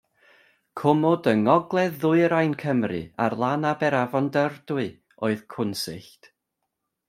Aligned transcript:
Cwmwd 0.79 1.29
yng 1.31 1.43
ngogledd-ddwyrain 1.47 2.57
Cymru 2.63 3.03
ar 3.27 3.37
lan 3.45 3.69
aber 3.75 3.99
afon 4.01 4.33
Dyfrdwy 4.39 4.89
oedd 5.29 5.49
Cwnsyllt. 5.57 6.35